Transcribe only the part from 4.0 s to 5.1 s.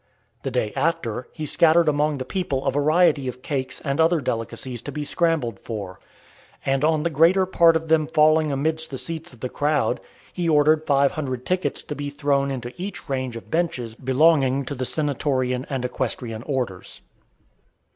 other delicacies to be